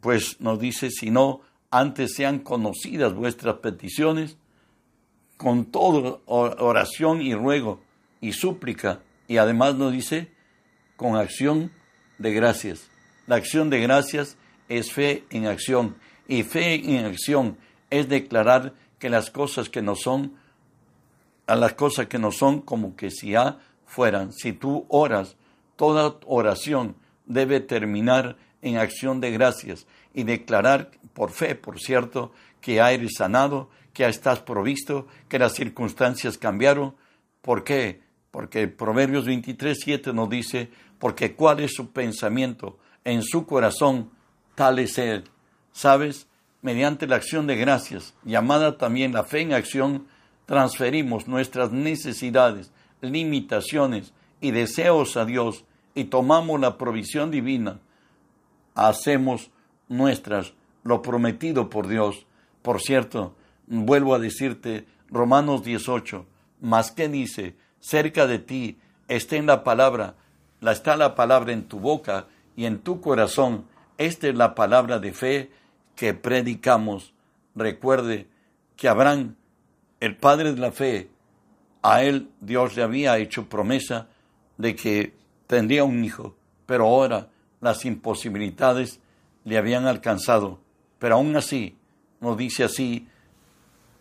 pues 0.00 0.40
nos 0.40 0.58
dice, 0.58 0.90
si 0.90 1.10
no, 1.10 1.40
antes 1.70 2.14
sean 2.14 2.38
conocidas 2.38 3.14
vuestras 3.14 3.56
peticiones, 3.56 4.36
con 5.36 5.66
toda 5.66 6.18
oración 6.26 7.20
y 7.20 7.34
ruego 7.34 7.80
y 8.20 8.32
súplica, 8.32 9.00
y 9.28 9.38
además 9.38 9.74
nos 9.74 9.92
dice, 9.92 10.30
con 10.96 11.16
acción 11.16 11.72
de 12.18 12.32
gracias. 12.32 12.88
La 13.26 13.36
acción 13.36 13.70
de 13.70 13.80
gracias 13.80 14.36
es 14.68 14.92
fe 14.92 15.24
en 15.30 15.46
acción, 15.46 15.96
y 16.28 16.42
fe 16.44 16.74
en 16.96 17.04
acción 17.04 17.58
es 17.90 18.08
declarar 18.08 18.74
que 18.98 19.10
las 19.10 19.30
cosas 19.30 19.68
que 19.68 19.82
no 19.82 19.96
son 19.96 20.34
a 21.46 21.56
las 21.56 21.74
cosas 21.74 22.06
que 22.06 22.18
no 22.18 22.32
son 22.32 22.60
como 22.60 22.96
que 22.96 23.10
si 23.10 23.32
ya 23.32 23.58
fueran. 23.92 24.32
Si 24.32 24.54
tú 24.54 24.86
oras, 24.88 25.36
toda 25.76 26.16
oración 26.24 26.96
debe 27.26 27.60
terminar 27.60 28.36
en 28.62 28.78
acción 28.78 29.20
de 29.20 29.30
gracias 29.30 29.86
y 30.14 30.22
declarar 30.22 30.90
por 31.12 31.30
fe, 31.30 31.54
por 31.54 31.78
cierto, 31.78 32.32
que 32.62 32.76
eres 32.76 33.16
sanado, 33.18 33.68
que 33.92 34.04
ya 34.04 34.08
estás 34.08 34.40
provisto, 34.40 35.06
que 35.28 35.38
las 35.38 35.52
circunstancias 35.52 36.38
cambiaron. 36.38 36.94
¿Por 37.42 37.64
qué? 37.64 38.00
Porque 38.30 38.66
Proverbios 38.66 39.26
23, 39.26 39.78
7 39.78 40.12
nos 40.14 40.30
dice, 40.30 40.70
porque 40.98 41.34
cuál 41.34 41.60
es 41.60 41.74
su 41.74 41.92
pensamiento 41.92 42.78
en 43.04 43.22
su 43.22 43.44
corazón, 43.44 44.10
tal 44.54 44.78
es 44.78 44.96
él. 44.96 45.24
¿Sabes? 45.72 46.28
Mediante 46.62 47.06
la 47.06 47.16
acción 47.16 47.46
de 47.46 47.56
gracias, 47.56 48.14
llamada 48.24 48.78
también 48.78 49.12
la 49.12 49.24
fe 49.24 49.40
en 49.40 49.52
acción, 49.52 50.06
transferimos 50.46 51.28
nuestras 51.28 51.72
necesidades, 51.72 52.72
limitaciones 53.02 54.14
y 54.40 54.52
deseos 54.52 55.16
a 55.16 55.24
Dios 55.24 55.64
y 55.94 56.04
tomamos 56.04 56.60
la 56.60 56.78
provisión 56.78 57.30
divina. 57.30 57.80
Hacemos 58.74 59.50
nuestras 59.88 60.54
lo 60.84 61.02
prometido 61.02 61.68
por 61.68 61.88
Dios. 61.88 62.26
Por 62.62 62.80
cierto, 62.80 63.34
vuelvo 63.66 64.14
a 64.14 64.18
decirte, 64.18 64.86
Romanos 65.10 65.62
18, 65.64 66.26
más 66.60 66.90
que 66.90 67.08
dice, 67.08 67.56
cerca 67.80 68.26
de 68.26 68.38
ti 68.38 68.78
está 69.08 69.36
en 69.36 69.46
la 69.46 69.64
palabra, 69.64 70.14
la 70.60 70.72
está 70.72 70.96
la 70.96 71.14
palabra 71.14 71.52
en 71.52 71.64
tu 71.64 71.80
boca 71.80 72.26
y 72.56 72.64
en 72.64 72.78
tu 72.78 73.00
corazón. 73.00 73.66
Esta 73.98 74.28
es 74.28 74.34
la 74.34 74.54
palabra 74.54 74.98
de 74.98 75.12
fe 75.12 75.50
que 75.96 76.14
predicamos. 76.14 77.12
Recuerde 77.54 78.28
que 78.76 78.88
Abraham, 78.88 79.36
el 80.00 80.16
padre 80.16 80.54
de 80.54 80.60
la 80.60 80.72
fe, 80.72 81.10
a 81.82 82.02
él 82.02 82.30
Dios 82.40 82.76
le 82.76 82.82
había 82.82 83.18
hecho 83.18 83.48
promesa 83.48 84.08
de 84.56 84.74
que 84.74 85.14
tendría 85.46 85.84
un 85.84 86.04
hijo, 86.04 86.36
pero 86.66 86.86
ahora 86.86 87.28
las 87.60 87.84
imposibilidades 87.84 89.00
le 89.44 89.58
habían 89.58 89.86
alcanzado. 89.86 90.60
Pero 90.98 91.16
aún 91.16 91.36
así, 91.36 91.76
nos 92.20 92.36
dice 92.36 92.64
así 92.64 93.08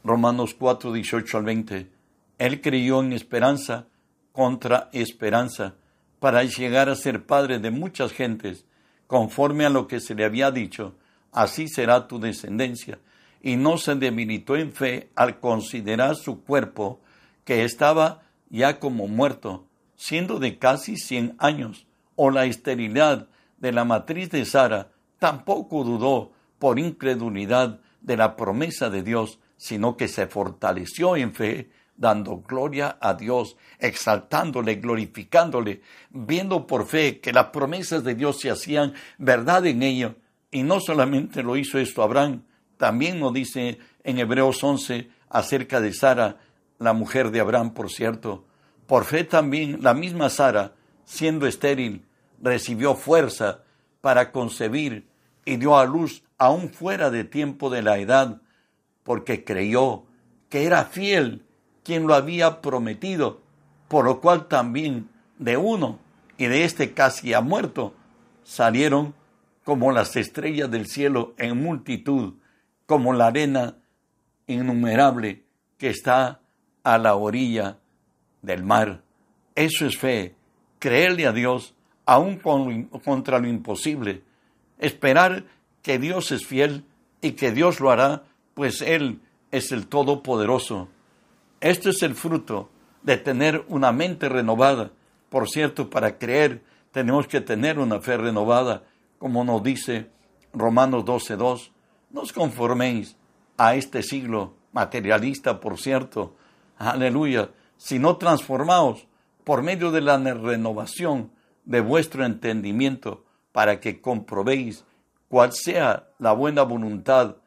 Romanos 0.04 0.56
4, 0.58 0.94
18 0.94 1.38
al 1.38 1.44
20, 1.44 1.90
él 2.38 2.62
creyó 2.62 3.02
en 3.02 3.14
esperanza 3.14 3.86
contra 4.32 4.90
esperanza 4.94 5.76
para 6.20 6.44
llegar 6.44 6.90
a 6.90 6.96
ser 6.96 7.26
padre 7.26 7.60
de 7.60 7.72
muchas 7.72 8.12
gentes, 8.12 8.66
conforme 9.08 9.66
a 9.66 9.70
lo 9.70 9.88
que 9.88 10.00
se 10.00 10.16
le 10.16 10.24
había 10.24 10.52
dicho, 10.52 10.96
así 11.32 11.68
será 11.68 12.08
tu 12.08 12.20
descendencia. 12.20 13.00
Y 13.42 13.56
no 13.56 13.78
se 13.78 13.96
debilitó 13.96 14.56
en 14.56 14.72
fe 14.72 15.10
al 15.16 15.40
considerar 15.40 16.16
su 16.16 16.44
cuerpo, 16.44 17.00
que 17.44 17.64
estaba 17.64 18.24
ya 18.50 18.80
como 18.80 19.08
muerto, 19.08 19.68
siendo 19.96 20.40
de 20.40 20.58
casi 20.58 20.98
cien 20.98 21.36
años, 21.38 21.86
o 22.16 22.30
la 22.30 22.46
esterilidad 22.46 23.28
de 23.58 23.72
la 23.72 23.86
matriz 23.86 24.30
de 24.30 24.46
Sara, 24.46 24.92
tampoco 25.20 25.84
dudó 25.84 26.32
por 26.60 26.80
incredulidad 26.80 27.80
de 28.02 28.18
la 28.18 28.36
promesa 28.36 28.90
de 28.90 29.04
Dios, 29.04 29.40
sino 29.58 29.96
que 29.96 30.08
se 30.08 30.28
fortaleció 30.28 31.16
en 31.16 31.34
fe, 31.34 31.70
dando 31.96 32.38
gloria 32.38 32.98
a 33.00 33.14
Dios, 33.14 33.58
exaltándole, 33.80 34.76
glorificándole, 34.76 35.82
viendo 36.10 36.66
por 36.66 36.88
fe 36.88 37.20
que 37.20 37.32
las 37.32 37.48
promesas 37.48 38.04
de 38.04 38.16
Dios 38.16 38.40
se 38.40 38.50
hacían 38.50 38.94
verdad 39.20 39.66
en 39.68 39.84
ello. 39.84 40.16
Y 40.50 40.64
no 40.64 40.80
solamente 40.80 41.44
lo 41.44 41.56
hizo 41.56 41.78
esto 41.78 42.02
Abraham, 42.02 42.42
también 42.78 43.20
nos 43.20 43.34
dice 43.34 43.78
en 44.04 44.18
Hebreos 44.18 44.64
11 44.64 45.10
acerca 45.30 45.80
de 45.80 45.94
Sara, 45.94 46.38
la 46.82 46.94
mujer 46.94 47.30
de 47.30 47.40
Abraham, 47.40 47.74
por 47.74 47.92
cierto. 47.92 48.44
Por 48.88 49.06
fe 49.06 49.24
también 49.24 49.78
la 49.82 49.94
misma 49.94 50.30
Sara, 50.30 50.74
siendo 51.06 51.46
estéril, 51.46 52.06
recibió 52.42 52.96
fuerza 52.96 53.64
para 54.02 54.32
concebir 54.32 55.08
y 55.46 55.58
dio 55.58 55.78
a 55.78 55.86
luz 55.86 56.24
aún 56.40 56.70
fuera 56.70 57.12
de 57.12 57.24
tiempo 57.24 57.70
de 57.70 57.84
la 57.84 58.00
edad, 58.00 58.42
porque 59.04 59.44
creyó 59.44 60.04
que 60.50 60.66
era 60.66 60.86
fiel 60.86 61.46
quien 61.84 62.08
lo 62.08 62.16
había 62.16 62.62
prometido, 62.62 63.42
por 63.88 64.06
lo 64.06 64.20
cual 64.20 64.48
también 64.48 65.08
de 65.38 65.58
uno 65.58 66.00
y 66.38 66.48
de 66.48 66.64
este 66.66 66.94
casi 66.94 67.34
ha 67.34 67.42
muerto 67.42 67.94
salieron 68.44 69.14
como 69.64 69.92
las 69.92 70.16
estrellas 70.16 70.72
del 70.72 70.88
cielo 70.88 71.36
en 71.38 71.62
multitud, 71.62 72.34
como 72.88 73.14
la 73.14 73.28
arena 73.28 73.78
innumerable 74.48 75.46
que 75.78 75.90
está 75.90 76.41
a 76.84 76.98
la 76.98 77.16
orilla 77.16 77.78
del 78.42 78.64
mar. 78.64 79.02
Eso 79.56 79.86
es 79.86 79.98
fe, 79.98 80.36
creerle 80.80 81.28
a 81.28 81.32
Dios 81.32 81.76
aún 82.06 82.38
contra 82.38 83.40
lo 83.40 83.48
imposible, 83.48 84.24
esperar 84.80 85.46
que 85.82 86.00
Dios 86.00 86.32
es 86.32 86.46
fiel 86.46 86.86
y 87.22 87.34
que 87.34 87.52
Dios 87.52 87.80
lo 87.80 87.92
hará, 87.92 88.24
pues 88.54 88.82
Él 88.82 89.22
es 89.52 89.72
el 89.72 89.88
Todopoderoso. 89.88 90.90
Esto 91.60 91.90
es 91.90 92.02
el 92.02 92.16
fruto 92.16 92.70
de 93.04 93.18
tener 93.18 93.64
una 93.68 93.92
mente 93.92 94.30
renovada. 94.30 94.92
Por 95.30 95.50
cierto, 95.50 95.90
para 95.90 96.18
creer 96.18 96.62
tenemos 96.92 97.28
que 97.28 97.42
tener 97.42 97.80
una 97.80 98.02
fe 98.02 98.18
renovada, 98.18 98.84
como 99.20 99.44
nos 99.44 99.64
dice 99.64 100.10
Romanos 100.54 101.06
12.2. 101.06 101.72
No 102.10 102.22
os 102.22 102.34
conforméis 102.34 103.16
a 103.58 103.76
este 103.76 104.04
siglo 104.04 104.56
materialista, 104.74 105.60
por 105.60 105.80
cierto. 105.80 106.36
Aleluya. 106.90 107.52
Sino 107.78 108.18
transformaos 108.18 109.08
por 109.44 109.62
medio 109.62 109.92
de 109.92 110.02
la 110.02 110.18
renovación 110.18 111.32
de 111.64 111.80
vuestro 111.82 112.26
entendimiento 112.26 113.24
para 113.52 113.80
que 113.80 114.02
comprobéis 114.02 114.84
cuál 115.28 115.54
sea 115.54 116.10
la 116.18 116.32
buena 116.34 116.64
voluntad 116.64 117.38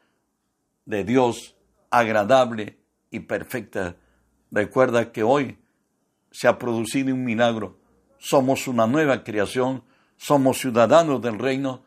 de 0.85 1.03
Dios, 1.03 1.55
agradable 1.89 2.79
y 3.11 3.21
perfecta. 3.21 3.95
Recuerda 4.51 5.11
que 5.11 5.23
hoy 5.23 5.57
se 6.31 6.47
ha 6.47 6.57
producido 6.57 7.13
un 7.13 7.23
milagro. 7.23 7.77
Somos 8.17 8.67
una 8.67 8.87
nueva 8.87 9.23
creación, 9.23 9.83
somos 10.15 10.59
ciudadanos 10.59 11.21
del 11.21 11.39
reino, 11.39 11.83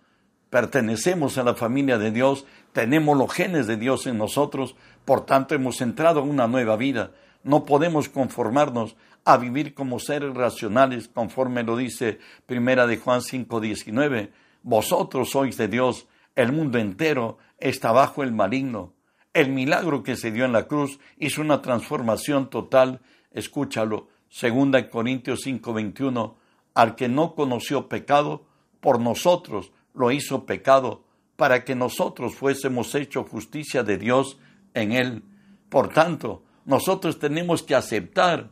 pertenecemos 0.50 1.38
a 1.38 1.44
la 1.44 1.54
familia 1.54 1.96
de 1.98 2.10
Dios, 2.10 2.44
tenemos 2.72 3.16
los 3.16 3.32
genes 3.32 3.66
de 3.66 3.76
Dios 3.76 4.06
en 4.06 4.18
nosotros, 4.18 4.76
por 5.04 5.24
tanto 5.24 5.54
hemos 5.54 5.80
entrado 5.80 6.20
en 6.20 6.28
una 6.28 6.46
nueva 6.46 6.76
vida. 6.76 7.12
No 7.42 7.64
podemos 7.64 8.08
conformarnos 8.08 8.96
a 9.24 9.36
vivir 9.36 9.74
como 9.74 9.98
seres 10.00 10.34
racionales, 10.34 11.08
conforme 11.08 11.62
lo 11.62 11.76
dice 11.76 12.18
Primera 12.46 12.86
de 12.86 12.96
Juan 12.96 13.20
5:19. 13.20 14.32
Vosotros 14.62 15.30
sois 15.30 15.56
de 15.56 15.68
Dios, 15.68 16.08
el 16.34 16.52
mundo 16.52 16.78
entero 16.78 17.38
está 17.58 17.92
bajo 17.92 18.22
el 18.22 18.32
maligno. 18.32 18.94
El 19.34 19.50
milagro 19.50 20.02
que 20.02 20.16
se 20.16 20.30
dio 20.30 20.44
en 20.44 20.52
la 20.52 20.66
cruz 20.66 20.98
hizo 21.18 21.42
una 21.42 21.62
transformación 21.62 22.50
total. 22.50 23.00
Escúchalo. 23.30 24.08
Segunda 24.28 24.88
Corintios 24.88 25.40
5:21. 25.44 26.36
Al 26.74 26.94
que 26.96 27.08
no 27.08 27.34
conoció 27.34 27.88
pecado, 27.88 28.46
por 28.80 29.00
nosotros 29.00 29.72
lo 29.94 30.10
hizo 30.10 30.46
pecado, 30.46 31.04
para 31.36 31.64
que 31.64 31.74
nosotros 31.74 32.34
fuésemos 32.34 32.94
hecho 32.94 33.24
justicia 33.24 33.82
de 33.82 33.98
Dios 33.98 34.38
en 34.74 34.92
él. 34.92 35.22
Por 35.68 35.88
tanto, 35.88 36.44
nosotros 36.68 37.18
tenemos 37.18 37.62
que 37.62 37.74
aceptar 37.74 38.50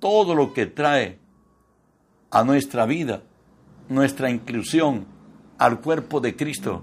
todo 0.00 0.34
lo 0.34 0.52
que 0.52 0.66
trae 0.66 1.20
a 2.32 2.42
nuestra 2.42 2.84
vida, 2.84 3.22
nuestra 3.88 4.28
inclusión 4.28 5.06
al 5.56 5.80
cuerpo 5.80 6.20
de 6.20 6.34
Cristo. 6.34 6.82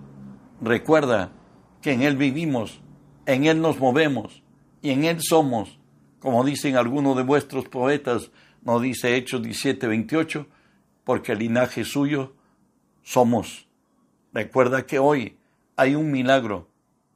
Recuerda 0.61 1.33
que 1.81 1.91
en 1.91 2.03
Él 2.03 2.15
vivimos, 2.15 2.79
en 3.25 3.47
Él 3.47 3.59
nos 3.59 3.79
movemos 3.79 4.41
y 4.81 4.91
en 4.91 5.03
Él 5.03 5.17
somos, 5.19 5.77
como 6.19 6.45
dicen 6.45 6.77
algunos 6.77 7.17
de 7.17 7.23
vuestros 7.23 7.67
poetas, 7.67 8.31
nos 8.63 8.81
dice 8.81 9.17
Hechos 9.17 9.43
17, 9.43 9.87
28, 9.87 10.47
porque 11.03 11.33
el 11.33 11.39
linaje 11.39 11.83
suyo 11.83 12.33
somos. 13.03 13.67
Recuerda 14.31 14.85
que 14.85 14.99
hoy 14.99 15.35
hay 15.75 15.95
un 15.95 16.11
milagro. 16.11 16.69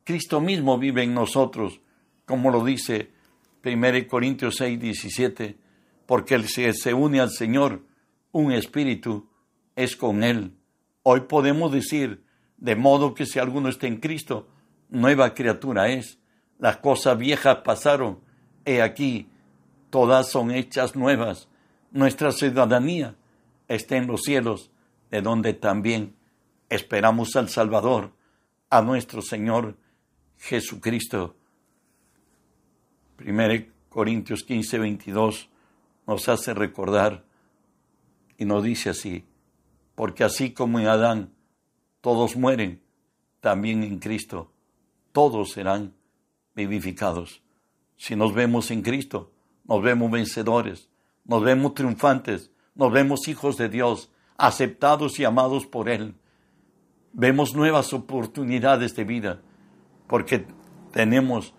Cristo 0.04 0.42
mismo 0.42 0.78
vive 0.78 1.04
en 1.04 1.14
nosotros, 1.14 1.80
como 2.26 2.52
lo 2.52 2.66
dice 2.66 3.13
1 3.64 4.08
Corintios 4.08 4.56
6, 4.58 4.80
17, 4.80 5.58
porque 6.06 6.36
el 6.36 6.46
que 6.46 6.74
se 6.74 6.94
une 6.94 7.20
al 7.22 7.32
Señor, 7.32 7.82
un 8.32 8.52
espíritu, 8.52 9.30
es 9.76 9.96
con 9.96 10.24
Él. 10.24 10.54
Hoy 11.04 11.22
podemos 11.22 11.72
decir, 11.72 12.24
de 12.58 12.76
modo 12.76 13.14
que 13.14 13.26
si 13.26 13.40
alguno 13.40 13.70
está 13.70 13.88
en 13.88 13.98
Cristo, 13.98 14.48
nueva 14.90 15.34
criatura 15.34 15.90
es. 15.90 16.20
Las 16.60 16.78
cosas 16.78 17.18
viejas 17.18 17.58
pasaron, 17.64 18.20
he 18.66 18.82
aquí, 18.82 19.28
todas 19.90 20.30
son 20.30 20.52
hechas 20.52 20.96
nuevas. 20.96 21.50
Nuestra 21.92 22.32
ciudadanía 22.32 23.16
está 23.68 23.98
en 23.98 24.08
los 24.08 24.22
cielos, 24.22 24.72
de 25.10 25.22
donde 25.22 25.54
también 25.54 26.16
esperamos 26.70 27.36
al 27.36 27.50
Salvador, 27.50 28.12
a 28.70 28.82
nuestro 28.82 29.22
Señor 29.22 29.78
Jesucristo. 30.38 31.36
1 33.26 33.66
Corintios 33.90 34.44
15, 34.44 34.80
22 34.80 35.50
nos 36.08 36.28
hace 36.30 36.54
recordar 36.54 37.24
y 38.38 38.46
nos 38.46 38.64
dice 38.64 38.90
así, 38.90 39.26
porque 39.96 40.24
así 40.24 40.52
como 40.52 40.80
en 40.80 40.88
Adán 40.88 41.34
todos 42.02 42.36
mueren, 42.36 42.82
también 43.40 43.84
en 43.84 44.00
Cristo 44.00 44.52
todos 45.12 45.52
serán 45.52 45.94
vivificados. 46.56 47.42
Si 47.96 48.16
nos 48.16 48.34
vemos 48.34 48.72
en 48.72 48.82
Cristo, 48.82 49.32
nos 49.66 49.82
vemos 49.82 50.12
vencedores, 50.12 50.90
nos 51.24 51.44
vemos 51.44 51.74
triunfantes, 51.76 52.52
nos 52.76 52.92
vemos 52.92 53.28
hijos 53.28 53.56
de 53.58 53.70
Dios, 53.70 54.12
aceptados 54.38 55.20
y 55.20 55.24
amados 55.24 55.66
por 55.66 55.88
Él. 55.88 56.16
Vemos 57.14 57.56
nuevas 57.56 57.94
oportunidades 57.94 58.96
de 58.96 59.04
vida, 59.04 59.42
porque 60.08 60.46
tenemos 60.92 61.54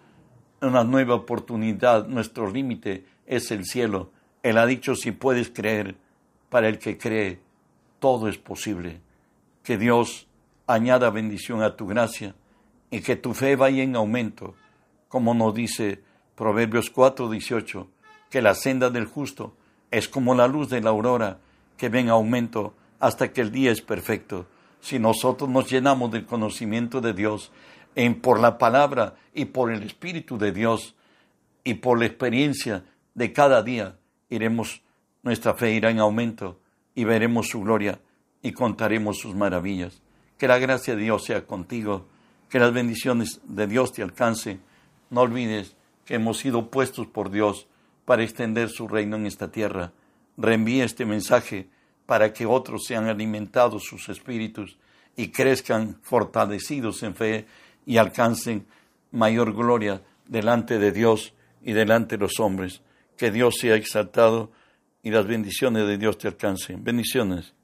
una 0.64 0.85
nueva 0.85 1.14
oportunidad. 1.14 2.07
Nuestro 2.07 2.50
límite 2.50 3.05
es 3.27 3.50
el 3.50 3.64
cielo. 3.64 4.11
Él 4.42 4.59
ha 4.59 4.66
dicho, 4.66 4.94
si 4.94 5.12
puedes 5.12 5.50
creer, 5.50 5.96
para 6.48 6.68
el 6.68 6.79
que 6.79 6.98
cree, 6.98 7.40
todo 7.98 8.29
es 8.29 8.38
posible. 8.38 9.00
Que 9.62 9.79
Dios 9.79 10.27
añada 10.66 11.11
bendición 11.11 11.62
a 11.62 11.77
tu 11.77 11.87
gracia 11.87 12.35
y 12.90 13.00
que 13.00 13.16
tu 13.16 13.35
fe 13.35 13.57
vaya 13.57 13.83
en 13.83 13.96
aumento, 13.96 14.55
como 15.09 15.35
nos 15.35 15.55
dice 15.55 16.03
Proverbios 16.35 16.90
4, 16.90 17.31
18, 17.31 17.88
que 18.31 18.42
la 18.42 18.55
senda 18.55 18.90
del 18.90 19.07
justo 19.07 19.55
es 19.90 20.09
como 20.09 20.35
la 20.35 20.48
luz 20.48 20.68
de 20.68 20.81
la 20.81 20.90
aurora, 20.90 21.38
que 21.77 21.88
ven 21.88 22.09
aumento 22.09 22.74
hasta 23.00 23.33
que 23.33 23.40
el 23.40 23.50
día 23.50 23.70
es 23.70 23.81
perfecto. 23.81 24.46
Si 24.81 24.98
nosotros 24.98 25.48
nos 25.48 25.70
llenamos 25.70 26.11
del 26.11 26.27
conocimiento 26.27 27.00
de 27.00 27.14
Dios, 27.14 27.50
en, 27.94 28.20
por 28.20 28.40
la 28.40 28.59
palabra 28.59 29.14
y 29.33 29.46
por 29.46 29.72
el 29.72 29.83
Espíritu 29.83 30.38
de 30.38 30.52
Dios 30.52 30.94
y 31.64 31.74
por 31.74 31.98
la 31.98 32.07
experiencia 32.07 32.85
de 33.14 33.33
cada 33.33 33.62
día, 33.62 33.96
iremos, 34.28 34.83
nuestra 35.22 35.54
fe 35.54 35.72
irá 35.72 35.90
en 35.90 36.00
aumento 36.00 36.61
y 36.94 37.04
veremos 37.04 37.48
su 37.48 37.61
gloria 37.61 38.00
y 38.42 38.52
contaremos 38.52 39.18
sus 39.18 39.35
maravillas. 39.35 40.02
Que 40.38 40.48
la 40.48 40.59
gracia 40.59 40.94
de 40.94 41.02
Dios 41.02 41.24
sea 41.24 41.46
contigo, 41.46 42.07
que 42.50 42.59
las 42.59 42.72
bendiciones 42.72 43.40
de 43.44 43.66
Dios 43.66 43.92
te 43.92 44.02
alcancen. 44.02 44.61
No 45.11 45.22
olvides 45.22 45.76
que 46.04 46.14
hemos 46.14 46.38
sido 46.38 46.70
puestos 46.70 47.07
por 47.07 47.30
Dios 47.30 47.66
para 48.04 48.22
extender 48.22 48.68
su 48.68 48.88
reino 48.88 49.16
en 49.16 49.26
esta 49.26 49.50
tierra. 49.50 49.92
Reenvíe 50.37 50.83
este 50.83 51.07
mensaje 51.07 51.68
para 52.07 52.33
que 52.33 52.46
otros 52.46 52.85
sean 52.87 53.07
alimentados 53.07 53.85
sus 53.85 54.09
espíritus 54.09 54.76
y 55.16 55.28
crezcan 55.28 55.96
fortalecidos 56.02 57.02
en 57.02 57.14
fe 57.14 57.46
y 57.87 57.97
alcancen 57.97 58.66
mayor 59.11 59.55
gloria 59.55 60.03
delante 60.27 60.79
de 60.79 60.92
Dios 60.92 61.35
y 61.62 61.73
delante 61.73 62.16
de 62.16 62.23
los 62.23 62.40
hombres. 62.40 62.83
Que 63.16 63.31
Dios 63.31 63.57
sea 63.61 63.77
exaltado 63.77 64.51
y 65.03 65.11
las 65.11 65.27
bendiciones 65.27 65.87
de 65.87 65.99
Dios 65.99 66.18
te 66.18 66.29
alcancen. 66.29 66.83
Bendiciones. 66.83 67.55